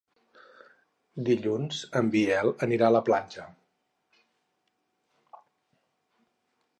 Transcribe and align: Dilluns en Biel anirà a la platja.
Dilluns 1.25 1.81
en 1.99 2.07
Biel 2.15 2.49
anirà 2.67 2.87
a 2.89 2.95
la 2.95 3.01
platja. 3.11 3.45